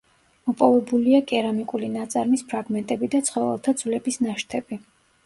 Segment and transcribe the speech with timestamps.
[0.49, 4.81] მოპოვებულია კერამიკული ნაწარმის ფრაგმენტები და ცხოველთა ძვლების ნაშთები.